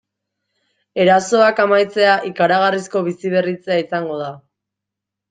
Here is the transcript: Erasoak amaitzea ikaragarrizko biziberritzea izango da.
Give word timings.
Erasoak 1.03 1.61
amaitzea 1.63 2.15
ikaragarrizko 2.29 3.03
biziberritzea 3.09 3.79
izango 3.83 4.17
da. 4.23 4.31